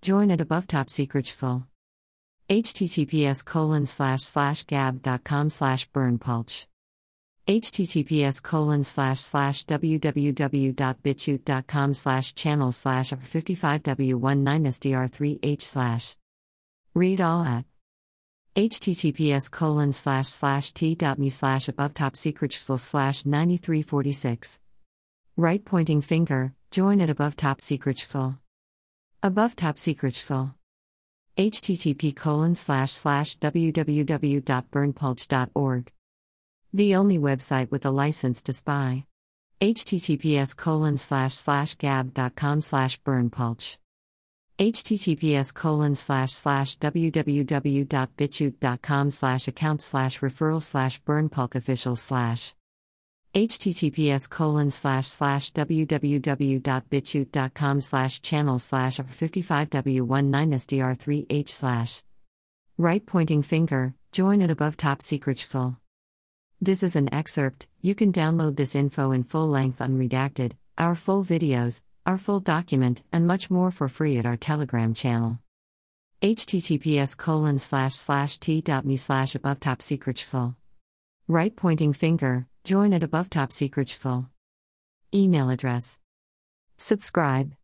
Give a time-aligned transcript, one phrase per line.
[0.00, 1.26] join at above top secret
[2.48, 6.66] https colon slash slash gab.com slash berndpulch
[7.48, 16.14] https colon slash slash www.bitchute.com slash channel slash 55w19sdr3h slash.
[16.94, 17.64] Read all at
[18.54, 24.60] https colon slash slash t.me slash above top secret slash 9346
[25.36, 27.96] right pointing finger join at above top secret
[29.22, 30.14] above top secret
[31.36, 35.92] http colon slash slash www.berndpulch.org
[36.72, 39.06] the only website with a license to spy.
[39.60, 43.78] Https colon slash slash gab.com slash berndpulch
[44.58, 52.54] https colon slash slash www.bitchute.com slash account slash referral slash berndpulch official slash
[53.34, 62.02] https colon slash slash www.bitchute.com slash channel slash 55w19sdr3h slash.
[62.76, 65.76] Right pointing finger join at above top secret full
[66.60, 67.68] this is an excerpt.
[67.80, 73.02] You can download this info in full length unredacted our full videos our full document,
[73.12, 75.38] and much more for free at our Telegram channel.
[76.22, 80.16] https colon slash slash t.me slash above top secret
[81.28, 83.88] Right pointing finger, join at above top secret
[85.14, 85.98] Email address.
[86.76, 87.54] Subscribe.